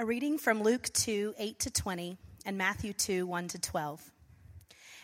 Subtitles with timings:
[0.00, 4.12] A reading from Luke 2 8 to 20 and Matthew 2 1 to 12.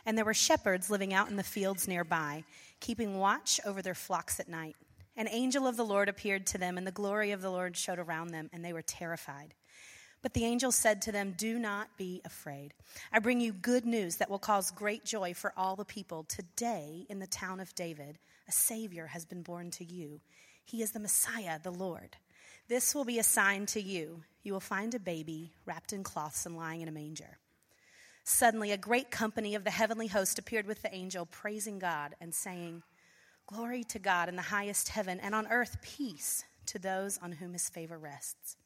[0.06, 2.44] And there were shepherds living out in the fields nearby,
[2.78, 4.76] keeping watch over their flocks at night.
[5.16, 7.98] An angel of the Lord appeared to them, and the glory of the Lord showed
[7.98, 9.54] around them, and they were terrified.
[10.22, 12.72] But the angel said to them, Do not be afraid.
[13.12, 16.22] I bring you good news that will cause great joy for all the people.
[16.22, 20.20] Today, in the town of David, a Savior has been born to you.
[20.64, 22.16] He is the Messiah, the Lord.
[22.68, 24.22] This will be a sign to you.
[24.44, 27.38] You will find a baby wrapped in cloths and lying in a manger.
[28.24, 32.34] Suddenly, a great company of the heavenly host appeared with the angel, praising God and
[32.34, 32.82] saying,
[33.46, 37.52] Glory to God in the highest heaven, and on earth peace to those on whom
[37.52, 38.56] his favor rests.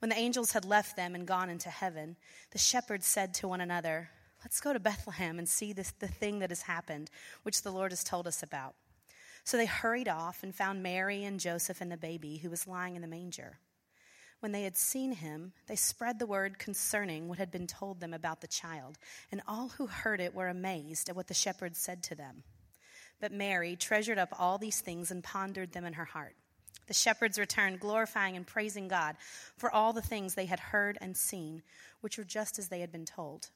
[0.00, 2.16] When the angels had left them and gone into heaven,
[2.50, 4.10] the shepherds said to one another,
[4.44, 7.10] Let's go to Bethlehem and see this, the thing that has happened,
[7.44, 8.74] which the Lord has told us about.
[9.42, 12.94] So they hurried off and found Mary and Joseph and the baby who was lying
[12.94, 13.58] in the manger.
[14.44, 18.12] When they had seen him, they spread the word concerning what had been told them
[18.12, 18.98] about the child,
[19.32, 22.42] and all who heard it were amazed at what the shepherds said to them.
[23.22, 26.36] But Mary treasured up all these things and pondered them in her heart.
[26.88, 29.16] The shepherds returned, glorifying and praising God
[29.56, 31.62] for all the things they had heard and seen,
[32.02, 33.48] which were just as they had been told.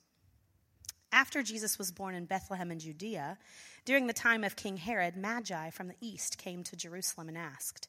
[1.12, 3.36] After Jesus was born in Bethlehem in Judea,
[3.84, 7.88] during the time of King Herod, Magi from the east came to Jerusalem and asked,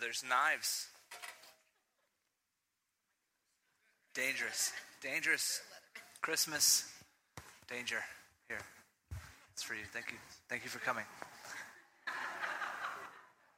[0.00, 0.88] there's knives.
[4.14, 4.72] Dangerous.
[5.02, 5.60] Dangerous.
[6.22, 6.90] Christmas.
[7.68, 7.98] Danger.
[8.48, 8.60] Here.
[9.52, 9.84] It's for you.
[9.92, 10.16] Thank you.
[10.48, 11.04] Thank you for coming.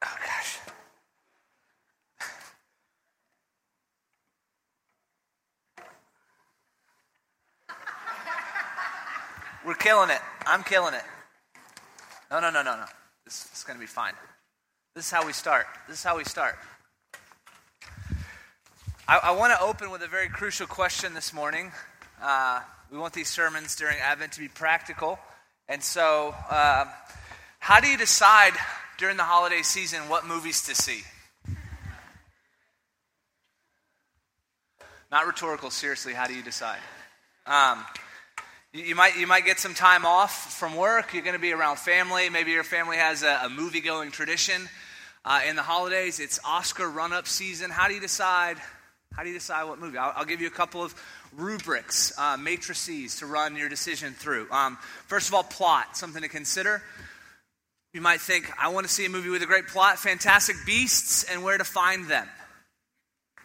[0.05, 0.59] Oh, gosh.
[9.65, 10.19] We're killing it.
[10.45, 11.03] I'm killing it.
[12.29, 12.85] No, no, no, no, no.
[13.23, 14.13] This is going to be fine.
[14.95, 15.65] This is how we start.
[15.87, 16.55] This is how we start.
[19.07, 21.71] I, I want to open with a very crucial question this morning.
[22.21, 22.61] Uh,
[22.91, 25.17] we want these sermons during Advent to be practical.
[25.67, 26.85] And so, uh,
[27.57, 28.53] how do you decide
[28.99, 31.01] during the holiday season what movies to see?
[35.11, 36.79] Not rhetorical, seriously, how do you decide?
[37.47, 37.83] Um,
[38.73, 41.15] you, might, you might get some time off from work.
[41.15, 42.29] You're going to be around family.
[42.29, 44.69] Maybe your family has a, a movie going tradition.
[45.25, 47.71] Uh, in the holidays, it's Oscar run up season.
[47.71, 48.57] How do you decide?
[49.13, 49.97] How do you decide what movie?
[49.97, 50.93] I'll, I'll give you a couple of
[51.37, 54.51] rubrics, uh, matrices to run your decision through.
[54.51, 56.81] Um, first of all, plot, something to consider.
[57.93, 61.23] You might think, I want to see a movie with a great plot, Fantastic Beasts,
[61.23, 62.27] and where to find them.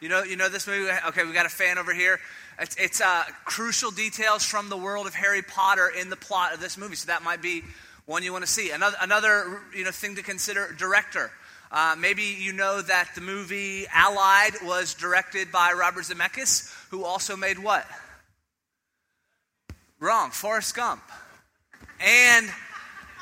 [0.01, 0.91] You know, you know this movie?
[1.09, 2.19] Okay, we got a fan over here.
[2.59, 6.61] It's, it's uh, crucial details from the world of Harry Potter in the plot of
[6.61, 6.97] this movie.
[6.97, 7.63] So that might be
[8.07, 8.71] one you want to see.
[8.71, 11.31] Another, another you know, thing to consider director.
[11.71, 17.37] Uh, maybe you know that the movie Allied was directed by Robert Zemeckis, who also
[17.37, 17.87] made what?
[20.01, 21.03] Wrong, Forrest Gump.
[22.01, 22.49] And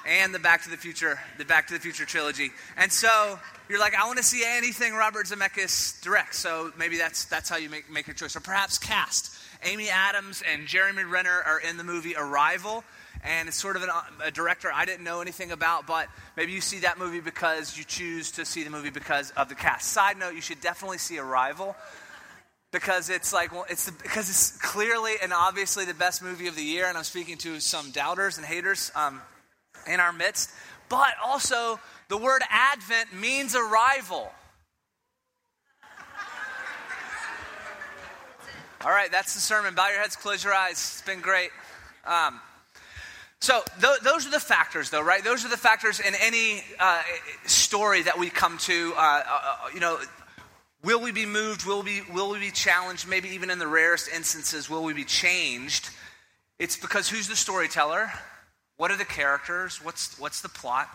[0.06, 2.52] and the Back to the Future, the Back to the Future trilogy.
[2.76, 3.38] And so
[3.68, 6.38] you're like, I want to see anything Robert Zemeckis directs.
[6.38, 8.36] So maybe that's that's how you make make your choice.
[8.36, 9.36] Or perhaps cast.
[9.64, 12.84] Amy Adams and Jeremy Renner are in the movie Arrival,
[13.24, 13.90] and it's sort of an,
[14.24, 17.84] a director I didn't know anything about, but maybe you see that movie because you
[17.84, 19.88] choose to see the movie because of the cast.
[19.88, 21.76] Side note: you should definitely see Arrival
[22.72, 26.56] because it's like well, it's the, because it's clearly and obviously the best movie of
[26.56, 29.20] the year, and I'm speaking to some doubters and haters um,
[29.86, 30.50] in our midst.
[30.88, 34.30] But also, the word Advent means arrival.
[38.84, 39.74] All right, that's the sermon.
[39.74, 40.72] Bow your heads, close your eyes.
[40.72, 41.50] It's been great.
[42.04, 42.40] Um,
[43.40, 45.22] so th- those are the factors, though, right?
[45.22, 47.02] Those are the factors in any uh,
[47.44, 48.92] story that we come to.
[48.96, 49.98] Uh, uh, you know,
[50.82, 51.66] will we be moved?
[51.66, 53.08] Will we, will we be challenged?
[53.08, 55.90] Maybe even in the rarest instances, will we be changed?
[56.58, 58.10] It's because who's the storyteller?
[58.78, 59.82] What are the characters?
[59.82, 60.88] What's, what's the plot?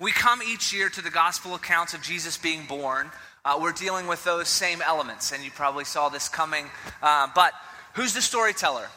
[0.00, 3.10] We come each year to the gospel accounts of Jesus being born.
[3.44, 6.66] Uh, we're dealing with those same elements, and you probably saw this coming.
[7.02, 7.52] Uh, but
[7.94, 8.88] who's the storyteller?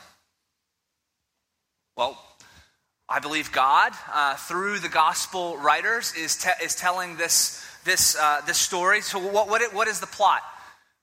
[1.98, 2.22] Well,
[3.08, 8.42] I believe God, uh, through the gospel writers, is, te- is telling this, this, uh,
[8.48, 9.02] this story.
[9.02, 10.42] So, what, what, what is the plot?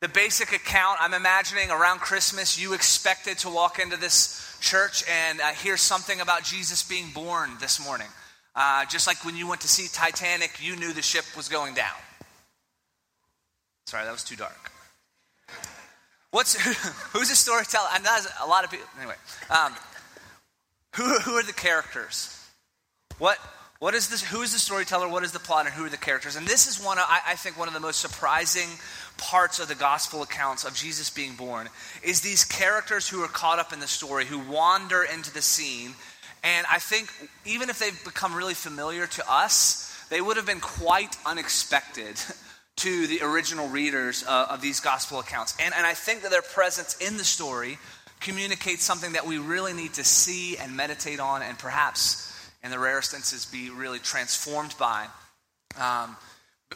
[0.00, 5.40] The basic account, I'm imagining around Christmas, you expected to walk into this church and
[5.40, 8.08] uh, hear something about Jesus being born this morning.
[8.56, 11.74] Uh, just like when you went to see Titanic, you knew the ship was going
[11.74, 11.94] down.
[13.86, 14.72] Sorry, that was too dark.
[16.32, 16.54] What's
[17.12, 17.88] who's the storyteller?
[17.94, 18.86] And that's a lot of people.
[18.98, 19.14] Anyway,
[19.50, 19.72] um,
[20.94, 22.38] who, who are the characters?
[23.18, 23.38] What,
[23.78, 25.08] what is this, who is the storyteller?
[25.08, 25.66] What is the plot?
[25.66, 26.36] And who are the characters?
[26.36, 28.68] And this is one, of, I, I think, one of the most surprising
[29.16, 31.68] parts of the gospel accounts of Jesus being born
[32.02, 35.94] is these characters who are caught up in the story, who wander into the scene.
[36.44, 37.10] And I think
[37.44, 42.20] even if they've become really familiar to us, they would have been quite unexpected
[42.76, 45.56] to the original readers uh, of these gospel accounts.
[45.60, 47.78] And, and I think that their presence in the story
[48.22, 52.32] communicates something that we really need to see and meditate on, and perhaps,
[52.62, 55.06] in the rarest instances, be really transformed by.
[55.78, 56.16] Um,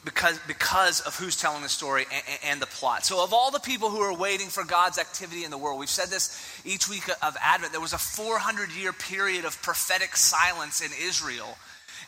[0.05, 3.07] because, because of who's telling the story and, and, the plot.
[3.07, 5.89] So, of all the people who are waiting for God's activity in the world, we've
[5.89, 10.83] said this each week of Advent, there was a 400 year period of prophetic silence
[10.83, 11.57] in Israel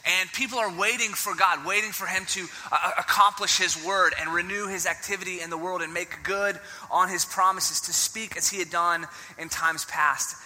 [0.09, 4.33] and people are waiting for God, waiting for Him to uh, accomplish His word and
[4.33, 6.59] renew His activity in the world and make good
[6.91, 9.07] on His promises to speak as He had done
[9.39, 10.37] in times past.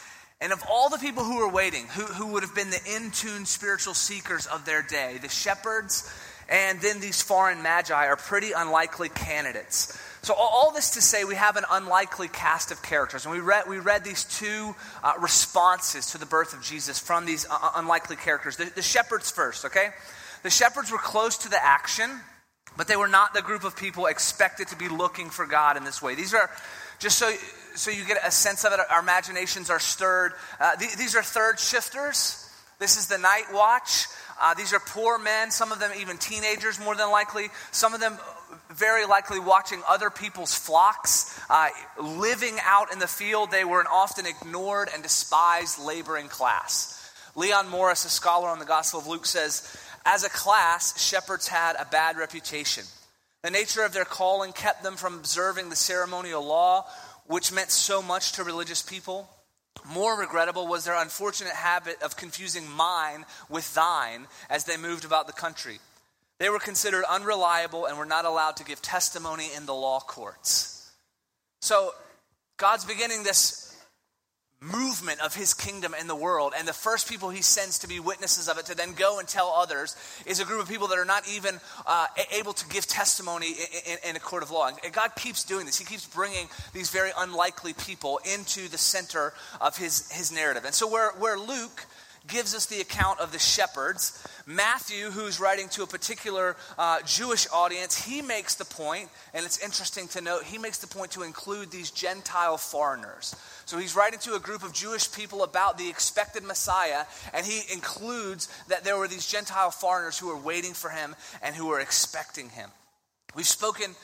[0.40, 3.12] And of all the people who were waiting, who, who would have been the in
[3.12, 6.10] tune spiritual seekers of their day, the shepherds
[6.48, 9.98] and then these foreign magi are pretty unlikely candidates.
[10.24, 13.24] So, all this to say, we have an unlikely cast of characters.
[13.24, 17.26] And we read, we read these two uh, responses to the birth of Jesus from
[17.26, 18.56] these uh, uh, unlikely characters.
[18.56, 19.88] The, the shepherds first, okay?
[20.44, 22.08] The shepherds were close to the action,
[22.76, 25.82] but they were not the group of people expected to be looking for God in
[25.82, 26.14] this way.
[26.14, 26.48] These are,
[27.00, 27.32] just so,
[27.74, 30.34] so you get a sense of it, our imaginations are stirred.
[30.60, 32.48] Uh, th- these are third shifters.
[32.78, 34.06] This is the night watch.
[34.40, 37.48] Uh, these are poor men, some of them even teenagers, more than likely.
[37.70, 38.18] Some of them
[38.74, 41.68] very likely watching other people's flocks, uh,
[42.00, 43.50] living out in the field.
[43.50, 46.98] They were an often ignored and despised laboring class.
[47.34, 51.76] Leon Morris, a scholar on the Gospel of Luke, says, As a class, shepherds had
[51.76, 52.84] a bad reputation.
[53.42, 56.86] The nature of their calling kept them from observing the ceremonial law,
[57.26, 59.28] which meant so much to religious people.
[59.84, 65.26] More regrettable was their unfortunate habit of confusing mine with thine as they moved about
[65.26, 65.80] the country.
[66.42, 70.90] They were considered unreliable and were not allowed to give testimony in the law courts.
[71.60, 71.92] So,
[72.56, 73.80] God's beginning this
[74.60, 78.00] movement of his kingdom in the world, and the first people he sends to be
[78.00, 79.94] witnesses of it to then go and tell others
[80.26, 83.92] is a group of people that are not even uh, able to give testimony in,
[83.92, 84.66] in, in, a court of law.
[84.66, 85.78] And God keeps doing this.
[85.78, 90.64] He keeps bringing these very unlikely people into the center of his, his narrative.
[90.64, 91.86] And so, where, where Luke
[92.26, 94.24] gives us the account of the shepherds.
[94.46, 99.58] Matthew, who's writing to a particular uh, Jewish audience, he makes the point, and it's
[99.58, 103.34] interesting to note, he makes the point to include these Gentile foreigners.
[103.64, 107.62] So he's writing to a group of Jewish people about the expected Messiah, and he
[107.72, 111.80] includes that there were these Gentile foreigners who were waiting for him and who were
[111.80, 112.70] expecting him.
[113.34, 113.94] We've spoken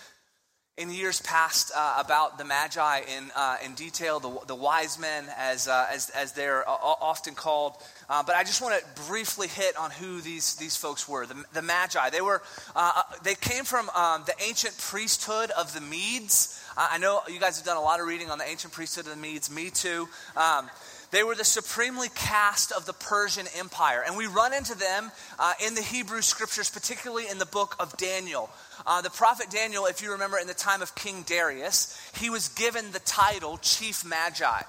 [0.78, 5.26] in years past uh, about the Magi in, uh, in detail, the, the wise men,
[5.36, 7.74] as, uh, as, as they're often called.
[8.08, 11.26] Uh, but I just want to briefly hit on who these, these folks were.
[11.26, 12.42] The, the Magi, they, were,
[12.76, 16.62] uh, uh, they came from um, the ancient priesthood of the Medes.
[16.76, 19.10] I know you guys have done a lot of reading on the ancient priesthood of
[19.10, 20.08] the Medes, me too.
[20.36, 20.70] Um,
[21.10, 24.02] they were the supremely caste of the Persian Empire.
[24.06, 27.96] And we run into them uh, in the Hebrew scriptures, particularly in the book of
[27.96, 28.50] Daniel.
[28.86, 32.48] Uh, the prophet Daniel, if you remember, in the time of King Darius, he was
[32.48, 34.62] given the title Chief Magi.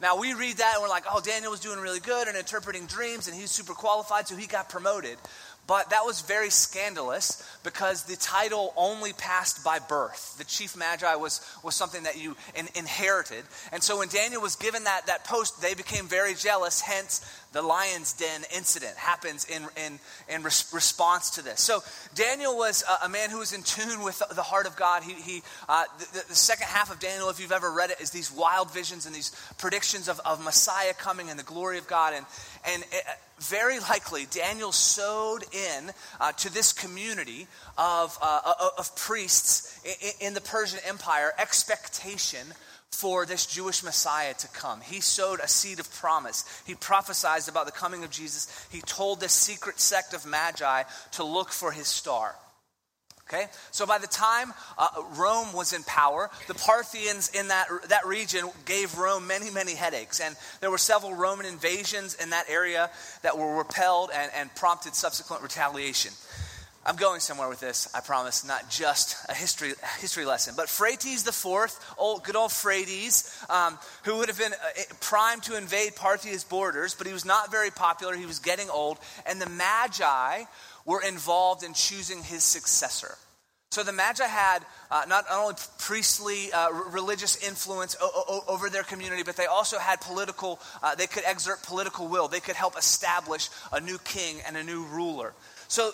[0.00, 2.86] Now we read that and we're like, oh, Daniel was doing really good and interpreting
[2.86, 5.16] dreams and he's super qualified, so he got promoted.
[5.66, 10.36] But that was very scandalous because the title only passed by birth.
[10.38, 13.44] The chief magi was, was something that you in, inherited.
[13.72, 16.80] And so when Daniel was given that, that post, they became very jealous.
[16.80, 17.20] Hence,
[17.56, 19.98] the lion's den incident happens in, in,
[20.28, 21.58] in res- response to this.
[21.58, 21.82] So
[22.14, 25.02] Daniel was a, a, man who was in tune with the heart of God.
[25.02, 28.10] He, he, uh, the, the, second half of Daniel, if you've ever read it, is
[28.10, 32.12] these wild visions and these predictions of, of Messiah coming and the glory of God.
[32.14, 32.26] And,
[32.66, 33.04] and it,
[33.38, 37.46] very likely, Daniel sowed in uh, to this community
[37.78, 39.80] of, uh, of priests
[40.20, 42.52] in, in the Persian Empire expectation
[42.92, 44.80] for this Jewish Messiah to come.
[44.80, 46.44] He sowed a seed of promise.
[46.66, 48.66] He prophesied about the coming of Jesus.
[48.70, 52.34] He told this secret sect of Magi to look for his star.
[53.28, 53.46] Okay?
[53.72, 58.48] So by the time uh, Rome was in power, the Parthians in that, that region
[58.64, 60.20] gave Rome many, many headaches.
[60.20, 62.88] And there were several Roman invasions in that area
[63.22, 66.12] that were repelled and, and prompted subsequent retaliation.
[66.86, 70.54] I'm going somewhere with this, I promise, not just a history, history lesson.
[70.56, 75.56] But Phraates IV, old, good old Phraates, um, who would have been uh, primed to
[75.56, 78.14] invade Parthia's borders, but he was not very popular.
[78.14, 78.98] He was getting old.
[79.26, 80.44] And the Magi
[80.84, 83.16] were involved in choosing his successor.
[83.72, 88.84] So the Magi had uh, not only priestly uh, religious influence o- o- over their
[88.84, 92.28] community, but they also had political, uh, they could exert political will.
[92.28, 95.34] They could help establish a new king and a new ruler.
[95.68, 95.90] So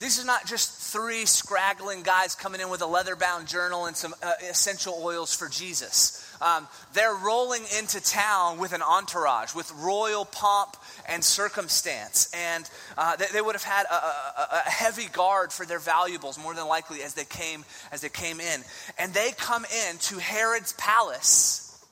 [0.00, 3.94] these are not just three scraggling guys coming in with a leather bound journal and
[3.94, 6.26] some uh, essential oils for Jesus.
[6.40, 12.30] Um, they're rolling into town with an entourage, with royal pomp and circumstance.
[12.32, 16.38] And uh, they, they, would have had a, a, a, heavy guard for their valuables,
[16.38, 18.62] more than likely, as they came, as they came in.
[18.98, 21.84] And they come in to Herod's palace,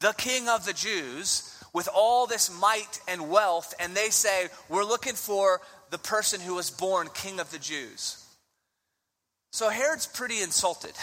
[0.00, 4.84] the king of the Jews, with all this might and wealth, and they say, We're
[4.84, 5.60] looking for
[5.90, 8.24] the person who was born king of the Jews.
[9.50, 10.92] So Herod's pretty insulted.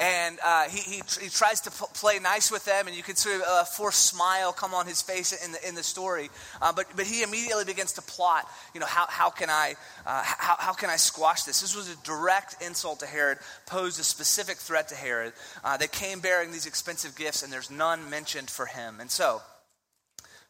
[0.00, 3.16] And uh, he, he, he, tries to p- play nice with them, and you can
[3.16, 6.30] see a forced smile come on his face in the, in the story.
[6.62, 9.74] Uh, but, but he immediately begins to plot, you know, how, how, can I,
[10.06, 11.60] uh, how, how can I squash this?
[11.60, 15.34] This was a direct insult to Herod, posed a specific threat to Herod.
[15.62, 19.00] Uh, they came bearing these expensive gifts, and there's none mentioned for him.
[19.00, 19.42] And so,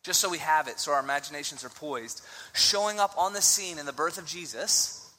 [0.02, 2.22] just so we have it, so our imaginations are poised.
[2.52, 5.12] Showing up on the scene in the birth of Jesus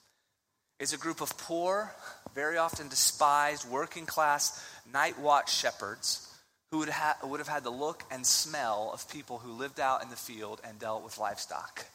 [0.80, 1.94] is a group of poor,
[2.34, 6.28] very often despised, working class, night watch shepherds
[6.72, 10.02] who would, ha- would have had the look and smell of people who lived out
[10.02, 11.86] in the field and dealt with livestock.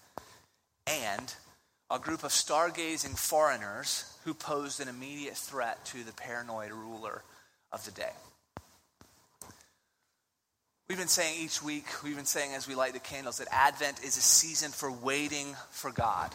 [0.86, 1.34] And
[1.90, 7.22] a group of stargazing foreigners who posed an immediate threat to the paranoid ruler
[7.72, 8.12] of the day.
[10.88, 14.04] We've been saying each week, we've been saying as we light the candles, that Advent
[14.04, 16.30] is a season for waiting for God.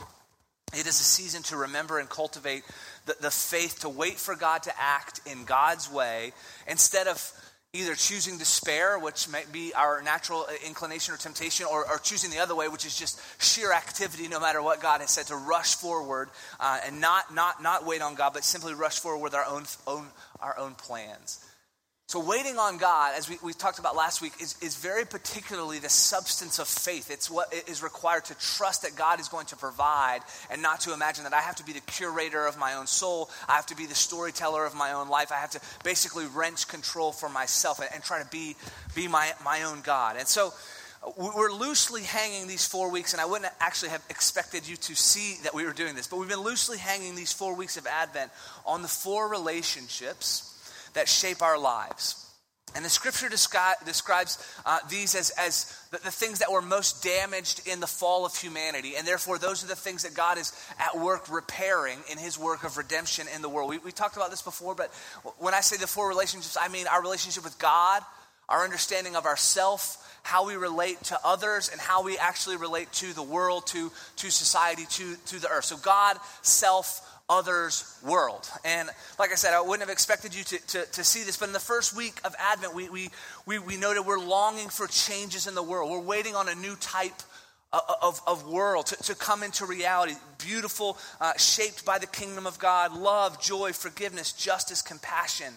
[0.73, 2.63] It is a season to remember and cultivate
[3.05, 6.33] the, the faith to wait for God to act in God's way
[6.67, 7.31] instead of
[7.71, 12.39] either choosing despair, which might be our natural inclination or temptation, or, or, choosing the
[12.39, 15.75] other way, which is just sheer activity, no matter what God has said, to rush
[15.75, 16.29] forward
[16.59, 19.63] uh, and not, not, not wait on God, but simply rush forward with our own,
[19.87, 20.07] own,
[20.41, 21.45] our own plans.
[22.11, 25.79] So, waiting on God, as we, we talked about last week, is, is very particularly
[25.79, 27.09] the substance of faith.
[27.09, 30.93] It's what is required to trust that God is going to provide and not to
[30.93, 33.29] imagine that I have to be the curator of my own soul.
[33.47, 35.31] I have to be the storyteller of my own life.
[35.31, 38.57] I have to basically wrench control for myself and, and try to be,
[38.93, 40.17] be my, my own God.
[40.17, 40.53] And so,
[41.17, 45.41] we're loosely hanging these four weeks, and I wouldn't actually have expected you to see
[45.43, 48.31] that we were doing this, but we've been loosely hanging these four weeks of Advent
[48.67, 50.50] on the four relationships
[50.93, 52.21] that shape our lives.
[52.73, 57.03] And the scripture descri- describes uh, these as, as the, the, things that were most
[57.03, 58.93] damaged in the fall of humanity.
[58.97, 62.63] And therefore, those are the things that God is at work repairing in his work
[62.63, 63.69] of redemption in the world.
[63.69, 64.87] We, we talked about this before, but
[65.37, 68.03] when I say the four relationships, I mean our relationship with God,
[68.47, 73.13] our understanding of ourself, how we relate to others, and how we actually relate to
[73.13, 75.65] the world, to, to society, to, to the earth.
[75.65, 78.47] So, God, self, other's world.
[78.65, 81.47] And like I said, I wouldn't have expected you to, to, to, see this, but
[81.47, 83.09] in the first week of Advent, we, we,
[83.45, 85.89] we, we noted we're longing for changes in the world.
[85.89, 87.21] We're waiting on a new type
[87.71, 90.13] of, of world to, to come into reality.
[90.37, 95.53] Beautiful, uh, shaped by the kingdom of God, love, joy, forgiveness, justice, compassion.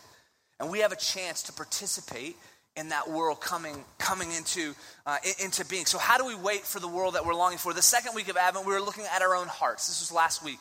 [0.61, 2.37] And we have a chance to participate
[2.77, 4.75] in that world coming, coming into,
[5.07, 5.87] uh, into being.
[5.87, 7.73] So, how do we wait for the world that we're longing for?
[7.73, 9.89] The second week of Advent, we were looking at our own hearts.
[9.89, 10.61] This was last week.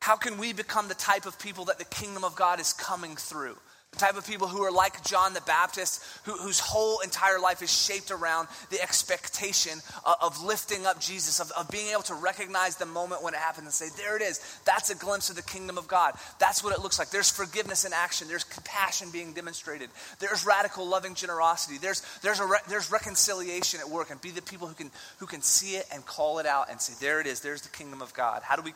[0.00, 3.16] How can we become the type of people that the kingdom of God is coming
[3.16, 3.56] through?
[3.92, 7.62] The type of people who are like John the Baptist, who, whose whole entire life
[7.62, 12.14] is shaped around the expectation of, of lifting up Jesus, of, of being able to
[12.14, 14.40] recognize the moment when it happens and say, There it is.
[14.66, 16.14] That's a glimpse of the kingdom of God.
[16.38, 17.08] That's what it looks like.
[17.08, 19.88] There's forgiveness in action, there's compassion being demonstrated,
[20.20, 24.42] there's radical loving generosity, there's, there's, a re- there's reconciliation at work, and be the
[24.42, 27.26] people who can, who can see it and call it out and say, There it
[27.26, 27.40] is.
[27.40, 28.42] There's the kingdom of God.
[28.42, 28.74] How do we,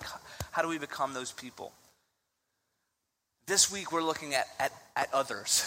[0.53, 1.73] how do we become those people?
[3.47, 5.65] This week we're looking at, at, at others.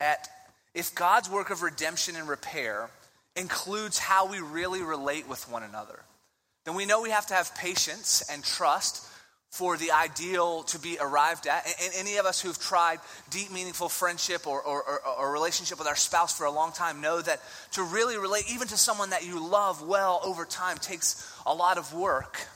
[0.00, 0.28] At
[0.74, 2.90] if God's work of redemption and repair
[3.36, 6.00] includes how we really relate with one another,
[6.64, 9.06] then we know we have to have patience and trust
[9.50, 11.64] for the ideal to be arrived at.
[11.80, 12.98] And any of us who've tried
[13.30, 17.00] deep, meaningful friendship or, or, or, or, relationship with our spouse for a long time
[17.00, 17.40] know that
[17.72, 21.78] to really relate, even to someone that you love well over time, takes a lot
[21.78, 22.48] of work.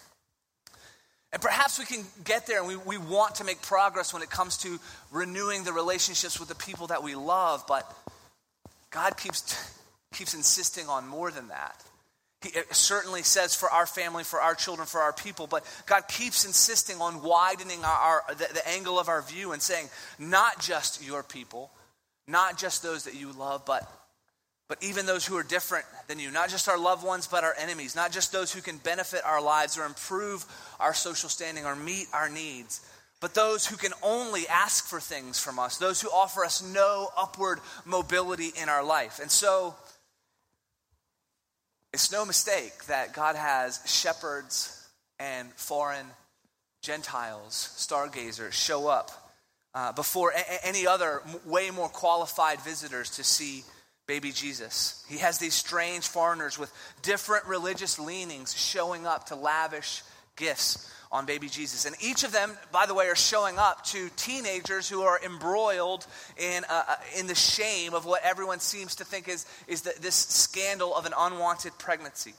[1.33, 4.31] And perhaps we can get there and we, we want to make progress when it
[4.31, 4.79] comes to
[5.11, 7.91] renewing the relationships with the people that we love, but
[8.91, 9.77] God keeps,
[10.15, 11.85] keeps insisting on more than that.
[12.41, 16.45] He certainly says for our family, for our children, for our people, but God keeps
[16.45, 21.05] insisting on widening our, our the, the angle of our view and saying, not just
[21.05, 21.71] your people,
[22.29, 23.91] not just those that you love, but
[24.69, 27.55] but even those who are different than you, not just our loved ones, but our
[27.59, 30.45] enemies, not just those who can benefit our lives or improve
[30.79, 32.81] our social standing or meet our needs,
[33.21, 37.09] but those who can only ask for things from us, those who offer us no
[37.17, 39.19] upward mobility in our life.
[39.21, 39.75] And so,
[41.93, 44.87] it's no mistake that God has shepherds
[45.19, 46.07] and foreign
[46.83, 49.11] Gentiles, stargazers, show up
[49.75, 53.65] uh, before a- any other way more qualified visitors to see
[54.09, 55.05] baby Jesus.
[55.07, 56.73] He has these strange foreigners with
[57.03, 60.03] different religious leanings showing up to lavish
[60.35, 61.85] gifts on baby Jesus.
[61.85, 66.07] And each of them, by the way, are showing up to teenagers who are embroiled
[66.39, 69.93] in, uh, uh in the shame of what everyone seems to think is, is the,
[70.01, 72.33] this scandal of an unwanted pregnancy.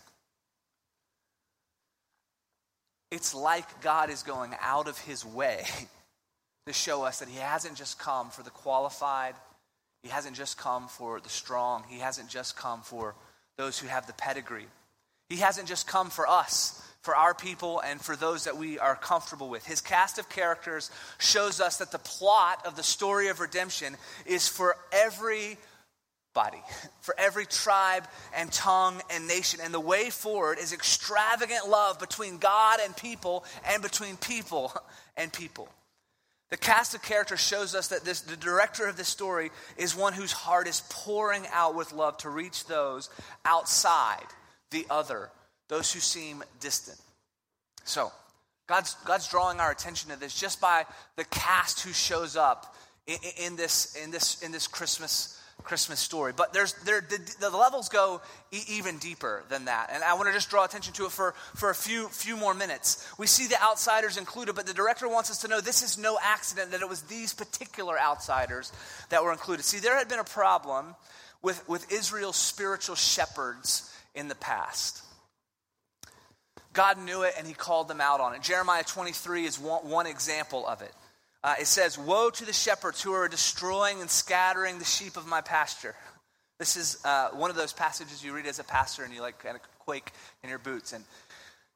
[3.11, 5.65] It's like God is going out of his way
[6.65, 9.35] to show us that he hasn't just come for the qualified
[10.03, 13.15] he hasn't just come for the strong, He hasn't just come for
[13.57, 14.67] those who have the pedigree.
[15.27, 18.95] He hasn't just come for us, for our people, and for those that we are
[18.95, 19.65] comfortable with.
[19.65, 23.95] His cast of characters shows us that the plot of the story of redemption
[24.25, 25.57] is for every
[26.33, 26.61] body,
[27.01, 29.59] for every tribe and tongue and nation.
[29.61, 34.73] And the way forward is extravagant love between God and people and between people
[35.17, 35.69] and people.
[36.49, 40.13] The cast of characters shows us that this, the director of this story is one
[40.13, 43.09] whose heart is pouring out with love to reach those
[43.45, 44.25] outside
[44.71, 45.29] the other,
[45.67, 46.97] those who seem distant.
[47.83, 48.11] So,
[48.67, 50.85] God's, God's drawing our attention to this just by
[51.15, 55.38] the cast who shows up in, in this, in, this, in this Christmas
[55.69, 56.33] Christmas story.
[56.35, 59.91] But there's, there, the, the levels go e- even deeper than that.
[59.93, 62.55] And I want to just draw attention to it for, for a few, few more
[62.55, 63.07] minutes.
[63.19, 66.17] We see the outsiders included, but the director wants us to know this is no
[66.23, 68.73] accident that it was these particular outsiders
[69.09, 69.63] that were included.
[69.63, 70.95] See, there had been a problem
[71.43, 75.03] with, with Israel's spiritual shepherds in the past.
[76.73, 78.41] God knew it and he called them out on it.
[78.41, 80.93] Jeremiah 23 is one, one example of it.
[81.43, 85.27] Uh, it says, Woe to the shepherds who are destroying and scattering the sheep of
[85.27, 85.95] my pasture.
[86.57, 89.39] This is uh, one of those passages you read as a pastor and you like
[89.39, 90.11] kind of quake
[90.43, 91.03] in your boots and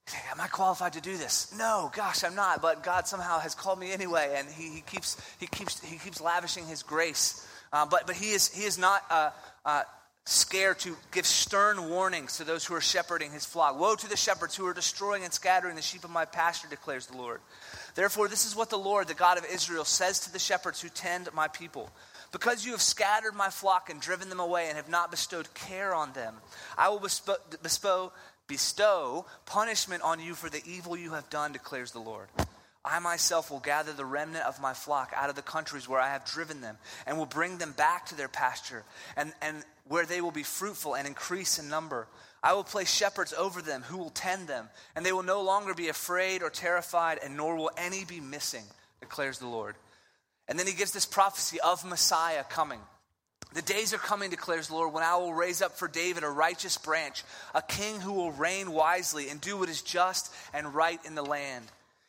[0.08, 1.56] say, Am I qualified to do this?
[1.58, 2.62] No, gosh, I'm not.
[2.62, 6.20] But God somehow has called me anyway, and He, he keeps He keeps He keeps
[6.20, 7.48] lavishing His grace.
[7.72, 9.02] Uh, but but He is He is not.
[9.10, 9.30] Uh,
[9.66, 9.84] uh
[10.26, 13.78] scared to give stern warnings to those who are shepherding his flock.
[13.78, 17.08] Woe to the shepherds who are destroying and scattering the sheep of my pasture, declares
[17.08, 17.42] the Lord.
[17.96, 20.90] Therefore, this is what the Lord, the God of Israel, says to the shepherds who
[20.90, 21.92] tend my people.
[22.32, 25.94] Because you have scattered my flock and driven them away and have not bestowed care
[25.94, 26.36] on them,
[26.78, 28.12] I will bestow, bestow,
[28.48, 32.28] bestow punishment on you for the evil you have done, declares the Lord.
[32.86, 36.10] I myself will gather the remnant of my flock out of the countries where I
[36.10, 38.84] have driven them, and will bring them back to their pasture,
[39.16, 42.08] and, and where they will be fruitful and increase in number.
[42.44, 45.74] I will place shepherds over them who will tend them, and they will no longer
[45.74, 48.66] be afraid or terrified, and nor will any be missing,
[49.00, 49.76] declares the Lord.
[50.50, 52.82] And then he gives this prophecy of Messiah coming.
[53.54, 56.30] The days are coming, declares the Lord, when I will raise up for David a
[56.30, 61.00] righteous branch, a king who will reign wisely and do what is just and right
[61.06, 61.66] in the land.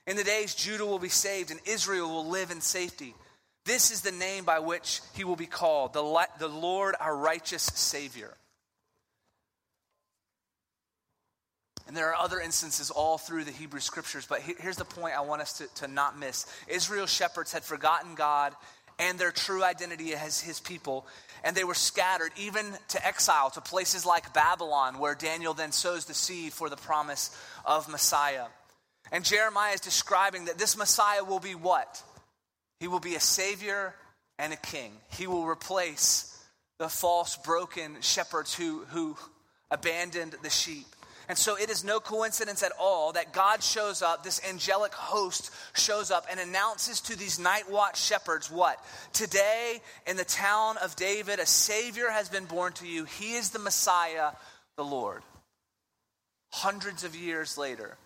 [0.07, 3.15] In the days, Judah will be saved and Israel will live in safety.
[3.65, 8.35] This is the name by which he will be called, the, Lord our righteous Savior.
[11.95, 15.21] And there are other instances all through the Hebrew scriptures, but here's the point I
[15.21, 18.53] want us to, to not miss Israel's shepherds had forgotten God
[18.99, 21.07] and their true identity as his people.
[21.45, 26.07] And they were scattered even to exile to places like Babylon, where Daniel then sows
[26.07, 27.31] the seed for the promise
[27.65, 28.47] of Messiah.
[29.13, 32.03] And Jeremiah is describing that this Messiah will be what?
[32.81, 33.95] He will be a savior
[34.41, 34.95] and a king.
[35.11, 36.45] He will replace
[36.81, 39.17] the false, broken shepherds who, who
[39.71, 40.87] abandoned the sheep.
[41.29, 45.51] And so it is no coincidence at all that God shows up, this angelic host
[45.75, 48.85] shows up and announces to these night watch shepherds what?
[49.13, 53.05] Today in the town of David, a Savior has been born to you.
[53.05, 54.31] He is the Messiah,
[54.77, 55.23] the Lord.
[56.53, 57.97] Hundreds of years later,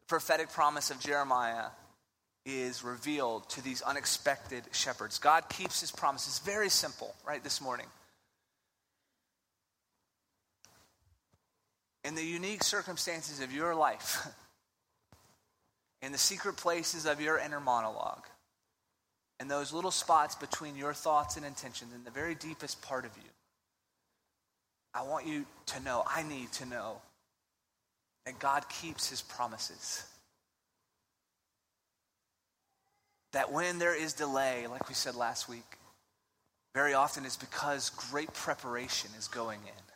[0.00, 1.66] the prophetic promise of Jeremiah
[2.44, 5.18] is revealed to these unexpected shepherds.
[5.18, 6.40] God keeps his promises.
[6.40, 7.86] Very simple, right, this morning.
[12.04, 14.26] In the unique circumstances of your life,
[16.02, 18.24] in the secret places of your inner monologue,
[19.40, 23.10] in those little spots between your thoughts and intentions, in the very deepest part of
[23.16, 23.30] you,
[24.94, 27.00] I want you to know, I need to know,
[28.26, 30.04] that God keeps his promises.
[33.32, 35.78] That when there is delay, like we said last week,
[36.74, 39.91] very often it's because great preparation is going in.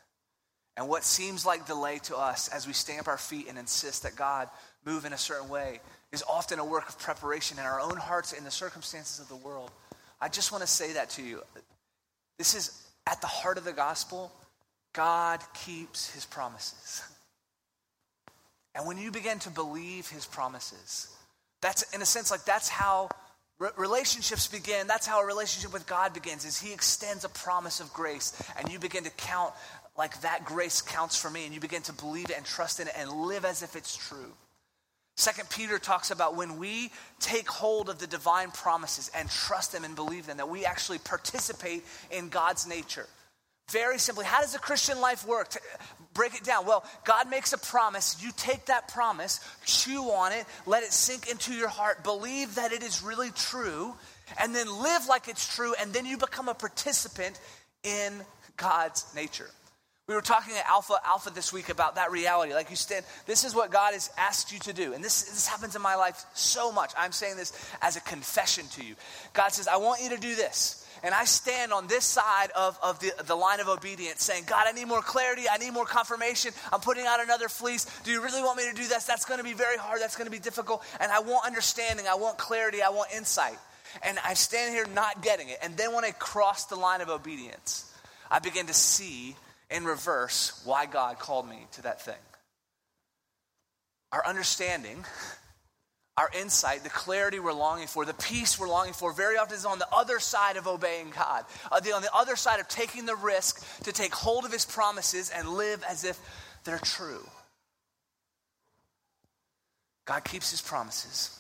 [0.76, 4.14] And what seems like delay to us as we stamp our feet and insist that
[4.14, 4.48] God
[4.84, 5.80] move in a certain way
[6.12, 9.36] is often a work of preparation in our own hearts and the circumstances of the
[9.36, 9.70] world.
[10.20, 11.42] I just want to say that to you.
[12.38, 14.32] This is at the heart of the gospel.
[14.92, 17.02] God keeps his promises.
[18.74, 21.08] And when you begin to believe his promises,
[21.62, 23.08] that's in a sense like that's how
[23.78, 27.90] relationships begin that's how a relationship with god begins is he extends a promise of
[27.94, 29.54] grace and you begin to count
[29.98, 32.88] like that grace counts for me and you begin to believe it and trust in
[32.88, 34.32] it and live as if it's true.
[35.16, 39.82] Second Peter talks about when we take hold of the divine promises and trust them
[39.82, 43.06] and believe them, that we actually participate in God's nature.
[43.70, 45.48] Very simply, how does a Christian life work?
[45.48, 45.60] To
[46.12, 46.66] break it down.
[46.66, 48.22] Well, God makes a promise.
[48.22, 52.72] You take that promise, chew on it, let it sink into your heart, believe that
[52.72, 53.94] it is really true,
[54.38, 57.40] and then live like it's true, and then you become a participant
[57.82, 58.12] in
[58.56, 59.50] God's nature.
[60.08, 62.54] We were talking at Alpha Alpha this week about that reality.
[62.54, 64.92] Like you stand, this is what God has asked you to do.
[64.92, 66.92] And this, this happens in my life so much.
[66.96, 68.94] I'm saying this as a confession to you.
[69.32, 70.86] God says, I want you to do this.
[71.02, 74.66] And I stand on this side of, of the, the line of obedience saying, God,
[74.68, 75.42] I need more clarity.
[75.50, 76.52] I need more confirmation.
[76.72, 77.84] I'm putting out another fleece.
[78.04, 79.06] Do you really want me to do this?
[79.06, 80.00] That's going to be very hard.
[80.00, 80.84] That's going to be difficult.
[81.00, 82.06] And I want understanding.
[82.08, 82.80] I want clarity.
[82.80, 83.58] I want insight.
[84.04, 85.58] And I stand here not getting it.
[85.62, 87.92] And then when I cross the line of obedience,
[88.30, 89.34] I begin to see
[89.70, 92.14] in reverse why God called me to that thing.
[94.12, 95.04] Our understanding,
[96.16, 99.66] our insight, the clarity we're longing for, the peace we're longing for, very often is
[99.66, 103.16] on the other side of obeying God, uh, on the other side of taking the
[103.16, 106.18] risk to take hold of His promises and live as if
[106.64, 107.26] they're true.
[110.04, 111.36] God keeps His promises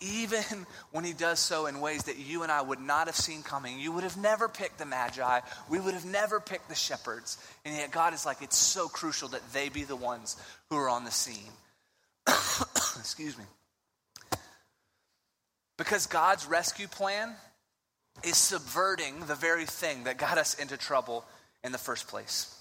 [0.00, 3.42] even when he does so in ways that you and I would not have seen
[3.42, 3.78] coming.
[3.78, 5.40] You would have never picked the Magi.
[5.68, 7.38] We would have never picked the shepherds.
[7.64, 10.36] And yet God is like, it's so crucial that they be the ones
[10.70, 11.52] who are on the scene.
[12.26, 13.44] Excuse me.
[15.76, 17.34] Because God's rescue plan
[18.24, 21.24] is subverting the very thing that got us into trouble
[21.62, 22.54] in the first place.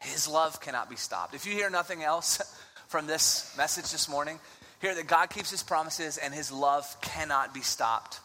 [0.00, 1.34] His love cannot be stopped.
[1.34, 2.38] If you hear nothing else
[2.88, 4.40] from this message this morning,
[4.80, 8.20] hear that God keeps his promises and his love cannot be stopped.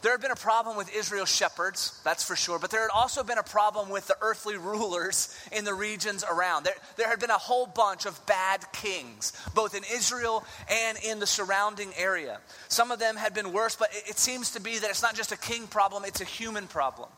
[0.00, 3.22] There had been a problem with Israel's shepherds, that's for sure, but there had also
[3.22, 6.64] been a problem with the earthly rulers in the regions around.
[6.64, 11.18] There, there had been a whole bunch of bad kings, both in Israel and in
[11.18, 12.40] the surrounding area.
[12.68, 15.14] Some of them had been worse, but it, it seems to be that it's not
[15.14, 17.08] just a king problem, it's a human problem.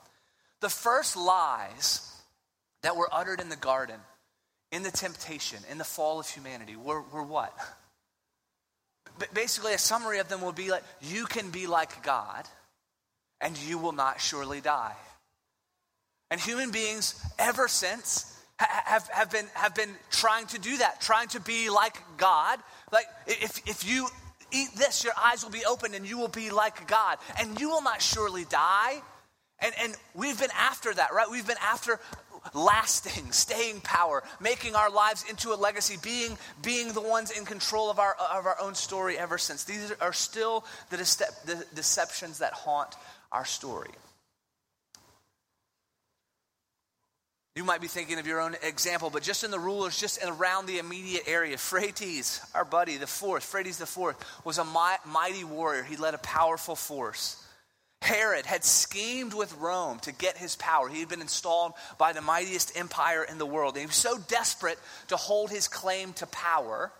[0.60, 2.10] The first lies
[2.82, 4.00] that were uttered in the garden,
[4.72, 7.52] in the temptation, in the fall of humanity, were, were what?
[9.32, 12.44] Basically, a summary of them will be like, you can be like God,
[13.40, 14.96] and you will not surely die.
[16.30, 21.28] And human beings, ever since, have, have, been, have been trying to do that, trying
[21.28, 22.58] to be like God.
[22.92, 24.08] Like, if, if you
[24.52, 27.68] eat this, your eyes will be opened and you will be like God, and you
[27.68, 29.02] will not surely die.
[29.60, 31.30] And, and we've been after that, right?
[31.30, 32.00] We've been after
[32.52, 37.90] lasting, staying power, making our lives into a legacy, being, being the ones in control
[37.90, 39.64] of our, of our own story ever since.
[39.64, 40.96] These are still the,
[41.46, 42.94] the deceptions that haunt
[43.32, 43.90] our story.
[47.56, 50.66] You might be thinking of your own example, but just in the rulers, just around
[50.66, 55.84] the immediate area, Phraates, our buddy, the fourth, Phraates the fourth, was a mighty warrior.
[55.84, 57.43] He led a powerful force.
[58.04, 60.88] Herod had schemed with Rome to get his power.
[60.88, 63.74] He had been installed by the mightiest empire in the world.
[63.74, 66.92] And he was so desperate to hold his claim to power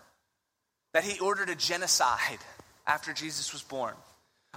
[0.93, 2.39] that he ordered a genocide
[2.87, 3.93] after Jesus was born.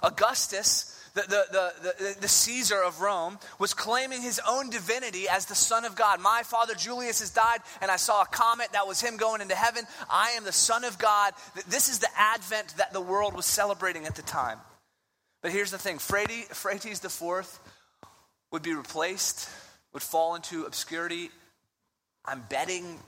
[0.02, 5.46] Augustus, the, the, the, the, the Caesar of Rome, was claiming his own divinity as
[5.46, 6.20] the Son of God.
[6.20, 9.54] My father Julius has died, and I saw a comet that was him going into
[9.54, 9.84] heaven.
[10.08, 11.34] I am the Son of God.
[11.68, 14.58] This is the advent that the world was celebrating at the time.
[15.42, 17.60] But here's the thing Phraates the Fourth
[18.50, 19.48] would be replaced,
[19.92, 21.30] would fall into obscurity.
[22.24, 22.98] I'm betting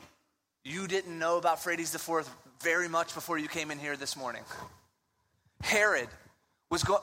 [0.64, 2.30] you didn't know about Phraates the Fourth
[2.62, 4.42] very much before you came in here this morning.
[5.62, 6.08] Herod
[6.70, 7.02] was go,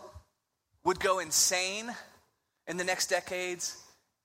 [0.84, 1.92] would go insane
[2.68, 3.78] in the next decades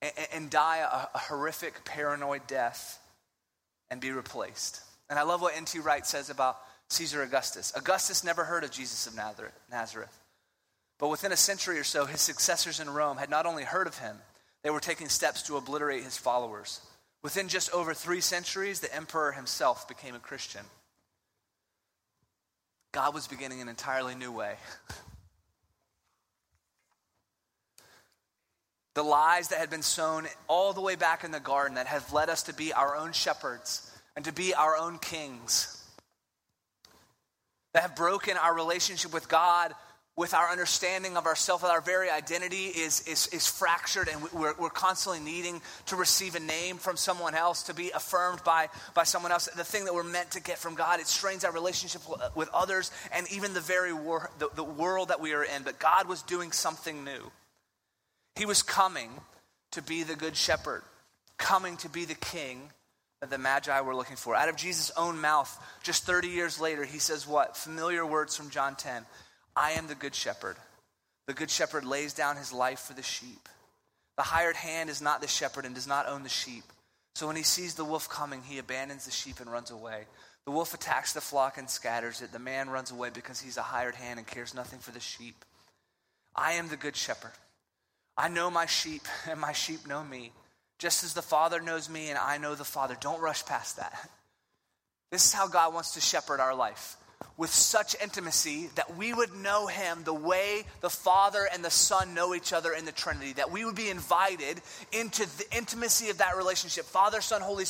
[0.03, 2.99] and, and die a, a horrific paranoid death
[3.91, 4.83] and be replaced.
[5.09, 5.79] And I love what N.T.
[5.79, 6.59] Wright says about
[6.91, 7.73] Caesar Augustus.
[7.75, 9.15] Augustus never heard of Jesus of
[9.71, 10.22] Nazareth.
[11.03, 13.99] But within a century or so, his successors in Rome had not only heard of
[13.99, 14.19] him,
[14.63, 16.81] they were taking steps to obliterate his followers.
[17.25, 20.65] Within just over three centuries, the emperor himself became a Christian.
[22.93, 24.55] God was beginning an entirely new way.
[28.95, 32.13] the lies that had been sown all the way back in the garden that have
[32.13, 35.85] led us to be our own shepherds and to be our own kings,
[37.73, 39.75] that have broken our relationship with God
[40.15, 44.69] with our understanding of ourselves, our very identity is, is, is fractured, and we're, we're
[44.69, 49.33] constantly needing to receive a name from someone else, to be affirmed by, by someone
[49.33, 49.47] else.
[49.47, 52.03] The thing that we're meant to get from God, it strains our relationship
[52.35, 55.63] with others and even the very the, the world that we are in.
[55.63, 57.31] But God was doing something new.
[58.37, 59.11] He was coming
[59.73, 60.83] to be the good shepherd,
[61.39, 62.71] coming to be the king
[63.23, 64.35] that the Magi were looking for.
[64.35, 67.57] Out of Jesus' own mouth, just 30 years later, he says what?
[67.57, 69.07] Familiar words from John 10.
[69.55, 70.57] I am the good shepherd.
[71.27, 73.49] The good shepherd lays down his life for the sheep.
[74.17, 76.65] The hired hand is not the shepherd and does not own the sheep.
[77.15, 80.05] So when he sees the wolf coming, he abandons the sheep and runs away.
[80.45, 82.33] The wolf attacks the flock and scatters it.
[82.33, 85.45] The man runs away because he's a hired hand and cares nothing for the sheep.
[86.35, 87.33] I am the good shepherd.
[88.17, 90.33] I know my sheep, and my sheep know me.
[90.79, 92.97] Just as the Father knows me, and I know the Father.
[93.01, 94.11] Don't rush past that.
[95.13, 96.97] This is how God wants to shepherd our life
[97.37, 102.15] with such intimacy that we would know him the way the Father and the Son
[102.15, 104.61] know each other in the Trinity, that we would be invited
[104.93, 107.65] into the intimacy of that relationship Father, Son, Holy,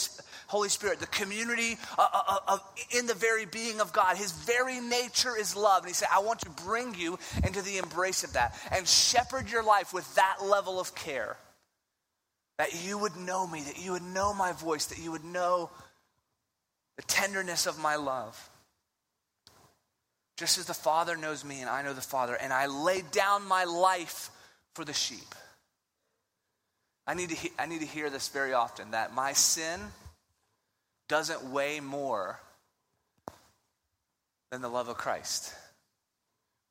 [0.48, 2.60] Holy Spirit, the community uh, uh, uh, of,
[2.96, 4.16] in the very being of God.
[4.16, 5.82] His very nature is love.
[5.82, 9.50] And he said, I want to bring you into the embrace of that and shepherd
[9.50, 11.36] your life with that level of care.
[12.58, 15.70] That you would know me, that you would know my voice, that you would know
[16.96, 18.50] the tenderness of my love.
[20.42, 23.46] Just as the Father knows me and I know the Father, and I lay down
[23.46, 24.28] my life
[24.74, 25.36] for the sheep.
[27.06, 29.78] I need to, he- I need to hear this very often that my sin
[31.08, 32.40] doesn't weigh more
[34.50, 35.54] than the love of Christ.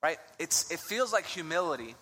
[0.03, 0.17] Right?
[0.38, 1.95] It's, it feels like humility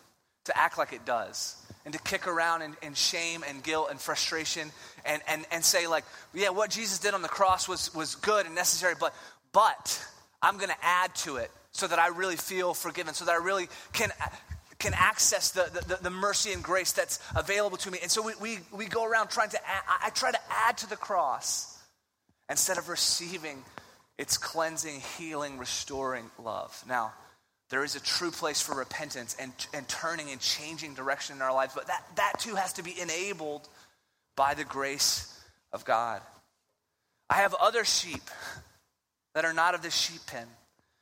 [0.45, 1.55] to act like it does
[1.86, 4.71] and to kick around in, in, shame and guilt and frustration
[5.05, 6.03] and, and, and say like
[6.34, 9.13] yeah what jesus did on the cross was, was good and necessary but
[9.51, 10.03] but
[10.41, 13.43] I'm going to add to it so that I really feel forgiven, so that I
[13.43, 14.12] really can
[14.79, 17.99] can access the, the, the, mercy and grace that's available to me.
[18.01, 20.89] And so we, we, we go around trying to add, I try to add to
[20.89, 21.77] the cross
[22.49, 23.63] instead of receiving
[24.17, 26.82] its cleansing, healing, restoring love.
[26.88, 27.12] Now,
[27.69, 31.53] there is a true place for repentance and, and turning and changing direction in our
[31.53, 33.67] lives, but that, that too has to be enabled
[34.36, 35.38] by the grace
[35.71, 36.21] of God.
[37.29, 38.23] I have other sheep
[39.36, 40.47] that are not of the sheep pen.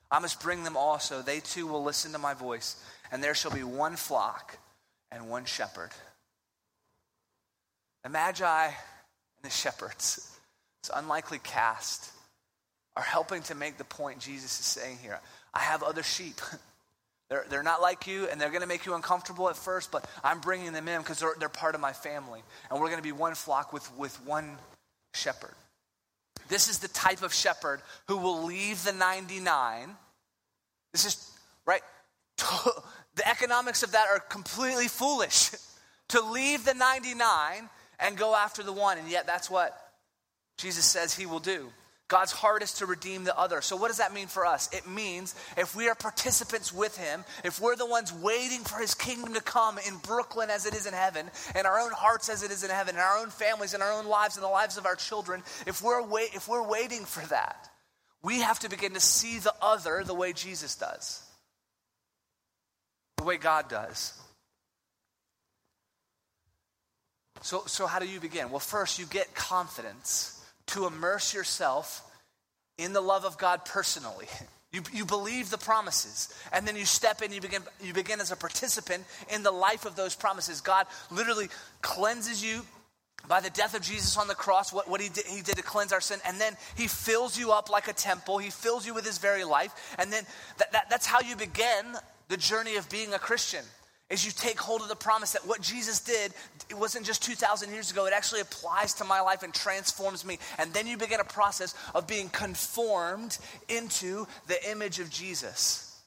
[0.10, 1.22] I must bring them also.
[1.22, 4.58] They too will listen to my voice, and there shall be one flock
[5.12, 5.92] and one shepherd.
[8.04, 8.76] The Magi and
[9.44, 10.38] the shepherds,
[10.82, 12.12] it's unlikely cast,
[12.96, 15.20] are helping to make the point Jesus is saying here.
[15.54, 16.40] I have other sheep.
[17.30, 20.10] They're, they're not like you, and they're going to make you uncomfortable at first, but
[20.24, 22.42] I'm bringing them in because they're, they're part of my family.
[22.72, 24.58] And we're going to be one flock with, with one
[25.14, 25.54] shepherd.
[26.48, 29.96] This is the type of shepherd who will leave the 99.
[30.92, 31.32] This is,
[31.66, 31.82] right?
[33.16, 35.50] The economics of that are completely foolish.
[36.10, 38.98] to leave the 99 and go after the one.
[38.98, 39.78] And yet, that's what
[40.58, 41.70] Jesus says he will do.
[42.10, 43.62] God's heart is to redeem the other.
[43.62, 44.70] So, what does that mean for us?
[44.72, 48.94] It means if we are participants with Him, if we're the ones waiting for His
[48.94, 52.44] kingdom to come in Brooklyn as it is in heaven, in our own hearts as
[52.44, 54.78] it is in heaven, in our own families, in our own lives, in the lives
[54.78, 57.70] of our children, if we're, wait, if we're waiting for that,
[58.24, 61.22] we have to begin to see the other the way Jesus does,
[63.18, 64.14] the way God does.
[67.42, 68.50] So, so how do you begin?
[68.50, 70.37] Well, first, you get confidence
[70.68, 72.04] to immerse yourself
[72.78, 74.28] in the love of God personally.
[74.74, 78.34] You, you believe the promises, and then you step in, you begin, you begin as
[78.34, 80.60] a participant in the life of those promises.
[80.60, 81.48] God literally
[81.82, 82.64] cleanses you
[83.30, 85.64] by the death of Jesus on the cross, what, what he, did, he did to
[85.64, 88.40] cleanse our sin, and then he fills you up like a temple.
[88.40, 90.26] He fills you with his very life, and then
[90.58, 91.86] that, that, that's how you begin
[92.28, 93.64] the journey of being a Christian
[94.10, 96.34] is you take hold of the promise that what Jesus did,
[96.70, 100.40] it wasn't just 2,000 years ago, it actually applies to my life and transforms me.
[100.58, 106.02] And then you begin a process of being conformed into the image of Jesus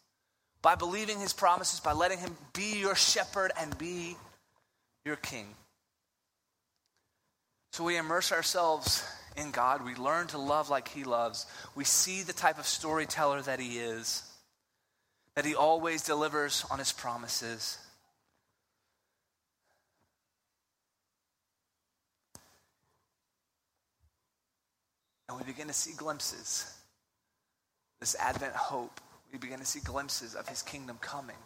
[0.63, 4.17] by believing his promises, by letting him be your shepherd and be
[5.05, 5.47] your king.
[7.73, 9.05] So we immerse ourselves
[9.37, 9.85] in God.
[9.85, 11.47] We learn to love like he loves.
[11.75, 14.23] We see the type of storyteller that he is,
[15.35, 17.79] that he always delivers on his promises.
[25.31, 26.77] And we begin to see glimpses.
[28.01, 31.37] This Advent hope, we begin to see glimpses of his kingdom coming.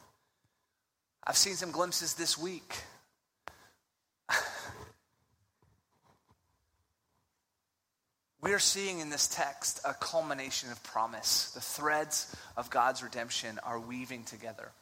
[1.27, 2.77] I've seen some glimpses this week.
[8.41, 11.51] we are seeing in this text a culmination of promise.
[11.51, 14.73] The threads of God's redemption are weaving together.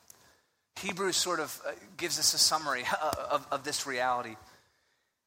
[0.81, 2.85] Hebrews sort of uh, gives us a summary
[3.33, 4.37] of, of this reality.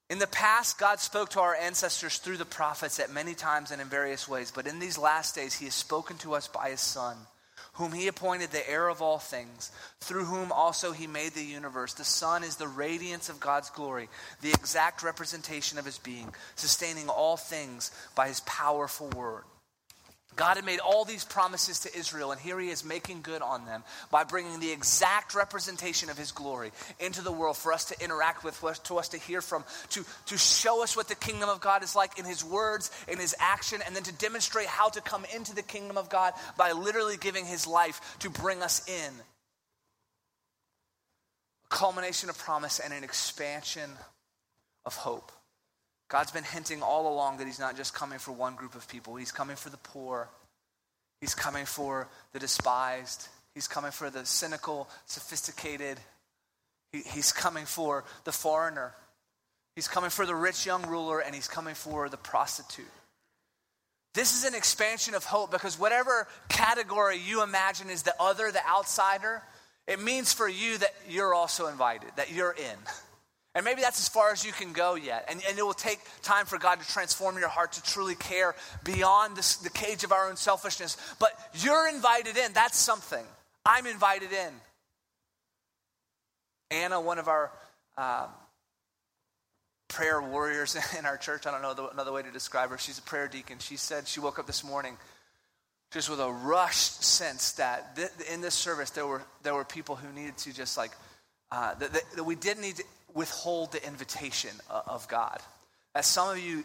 [0.07, 3.81] In the past, God spoke to our ancestors through the prophets at many times and
[3.81, 6.79] in various ways, but in these last days, He has spoken to us by His
[6.79, 7.17] Son,
[7.73, 11.95] whom He appointed the heir of all things, through whom also He made the universe.
[11.95, 14.07] The Son is the radiance of God's glory,
[14.43, 19.43] the exact representation of His being, sustaining all things by His powerful word.
[20.35, 23.65] God had made all these promises to Israel, and here he is making good on
[23.65, 28.03] them by bringing the exact representation of his glory into the world for us to
[28.03, 31.15] interact with, for us, to us to hear from, to, to show us what the
[31.15, 34.67] kingdom of God is like in his words, in his action, and then to demonstrate
[34.67, 38.61] how to come into the kingdom of God by literally giving his life to bring
[38.61, 39.13] us in.
[41.71, 43.89] A culmination of promise and an expansion
[44.85, 45.31] of hope.
[46.07, 49.15] God's been hinting all along that He's not just coming for one group of people,
[49.15, 50.29] He's coming for the poor,
[51.21, 55.99] He's coming for the despised, He's coming for the cynical, sophisticated,
[56.91, 58.93] he, He's coming for the foreigner,
[59.75, 62.85] He's coming for the rich young ruler, and He's coming for the prostitute.
[64.13, 68.65] This is an expansion of hope because whatever category you imagine is the other, the
[68.65, 69.43] outsider,
[69.87, 72.77] it means for you that you're also invited, that you're in.
[73.55, 75.25] And maybe that's as far as you can go yet.
[75.29, 78.53] And, and it will take time for God to transform your heart to truly care
[78.83, 80.97] beyond this, the cage of our own selfishness.
[81.19, 82.51] But you're invited in.
[82.51, 83.23] That's something.
[83.65, 84.53] I'm invited in.
[86.69, 87.49] Anna, one of our
[87.97, 88.27] um,
[89.87, 93.03] prayer warriors in our church, I don't know another way to describe her, she's a
[93.03, 93.59] prayer deacon.
[93.59, 94.97] She said she woke up this morning
[95.91, 99.95] just with a rushed sense that th- in this service there were, there were people
[99.95, 100.91] who needed to just like,
[101.51, 102.83] uh, that, that, we didn't need to
[103.15, 105.39] withhold the invitation uh, of God.
[105.95, 106.63] That some of you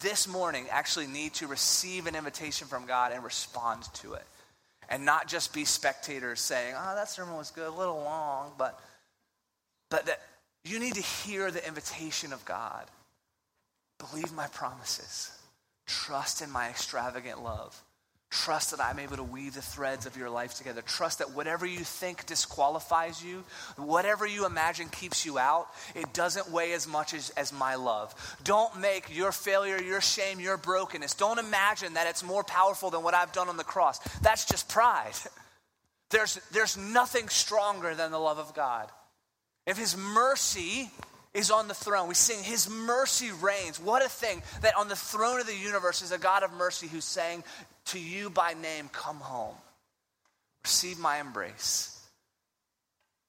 [0.00, 4.24] this morning actually need to receive an invitation from God and respond to it.
[4.90, 8.78] And not just be spectators saying, oh, that sermon was good, a little long, but,
[9.88, 10.20] but that
[10.64, 12.84] you need to hear the invitation of God.
[13.98, 15.30] Believe my promises.
[15.86, 17.80] Trust in my extravagant love.
[18.34, 20.82] Trust that I'm able to weave the threads of your life together.
[20.82, 23.44] Trust that whatever you think disqualifies you,
[23.76, 28.12] whatever you imagine keeps you out, it doesn't weigh as much as, as my love.
[28.42, 31.14] Don't make your failure, your shame, your brokenness.
[31.14, 34.00] Don't imagine that it's more powerful than what I've done on the cross.
[34.18, 35.12] That's just pride.
[36.10, 38.88] There's, there's nothing stronger than the love of God.
[39.66, 40.90] If His mercy
[41.34, 42.08] is on the throne.
[42.08, 43.80] We sing, His mercy reigns.
[43.80, 46.86] What a thing that on the throne of the universe is a God of mercy
[46.86, 47.44] who's saying,
[47.86, 49.56] to you by name, come home.
[50.64, 51.90] Receive my embrace.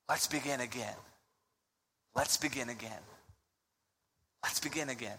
[0.08, 0.96] Let's begin again.
[2.16, 2.92] Let's begin again.
[4.44, 5.18] Let's begin again.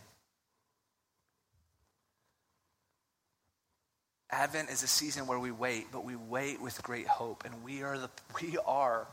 [4.31, 7.83] Advent is a season where we wait, but we wait with great hope, and we
[7.83, 8.11] are the
[8.43, 9.07] we are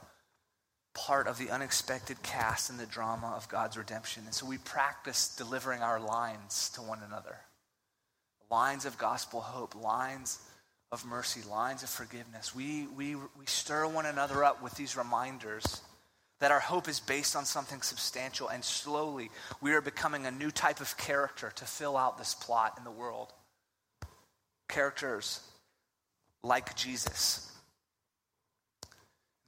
[0.94, 4.24] part of the unexpected cast in the drama of God's redemption.
[4.26, 7.38] And so we practice delivering our lines to one another
[8.54, 10.38] lines of gospel hope, lines
[10.92, 12.54] of mercy, lines of forgiveness.
[12.54, 15.82] We, we, we stir one another up with these reminders
[16.40, 20.52] that our hope is based on something substantial, and slowly we are becoming a new
[20.52, 23.34] type of character to fill out this plot in the world.
[24.70, 25.40] Characters
[26.44, 27.50] like Jesus.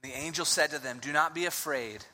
[0.06, 2.04] The angel said to them, Do not be afraid.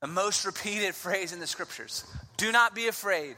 [0.00, 2.04] The most repeated phrase in the scriptures.
[2.36, 3.34] Do not be afraid.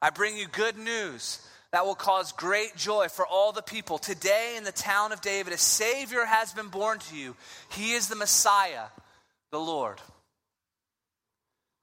[0.00, 3.98] I bring you good news that will cause great joy for all the people.
[3.98, 7.34] Today in the town of David, a Savior has been born to you.
[7.72, 8.84] He is the Messiah,
[9.50, 10.00] the Lord.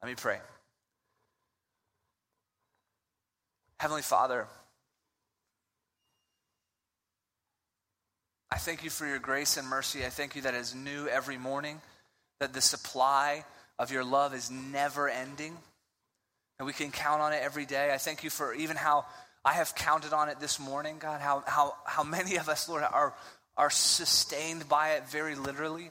[0.02, 0.40] Let me pray.
[3.82, 4.48] Heavenly Father,
[8.54, 10.06] I thank you for your grace and mercy.
[10.06, 11.82] I thank you that is new every morning,
[12.40, 13.46] that the supply
[13.80, 15.58] of your love is never ending,
[16.60, 17.92] and we can count on it every day.
[17.92, 19.06] I thank you for even how
[19.44, 22.84] I have counted on it this morning, God, how, how, how many of us, Lord,
[22.84, 23.16] are,
[23.58, 25.90] are sustained by it very literally.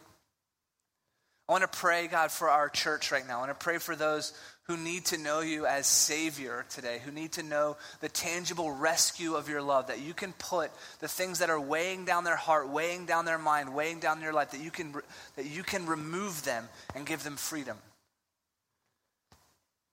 [1.48, 3.38] I want to pray, God, for our church right now.
[3.38, 4.32] I want to pray for those
[4.64, 9.34] who need to know you as Savior today, who need to know the tangible rescue
[9.34, 12.68] of your love, that you can put the things that are weighing down their heart,
[12.68, 14.94] weighing down their mind, weighing down their life, that you can,
[15.36, 17.76] that you can remove them and give them freedom.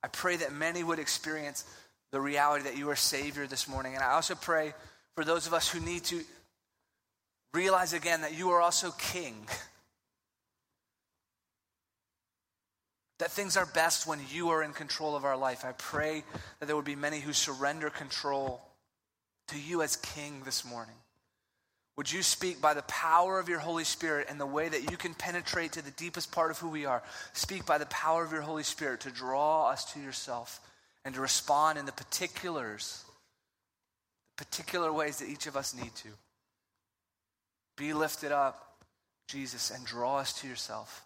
[0.03, 1.65] I pray that many would experience
[2.11, 3.95] the reality that you are Savior this morning.
[3.95, 4.73] And I also pray
[5.15, 6.21] for those of us who need to
[7.53, 9.35] realize again that you are also King.
[13.19, 15.63] that things are best when you are in control of our life.
[15.63, 16.23] I pray
[16.59, 18.61] that there would be many who surrender control
[19.49, 20.95] to you as King this morning.
[21.97, 24.95] Would you speak by the power of your Holy Spirit and the way that you
[24.95, 27.03] can penetrate to the deepest part of who we are?
[27.33, 30.61] Speak by the power of your Holy Spirit to draw us to yourself
[31.03, 33.03] and to respond in the particulars,
[34.37, 36.09] the particular ways that each of us need to.
[37.75, 38.77] Be lifted up,
[39.27, 41.05] Jesus, and draw us to yourself.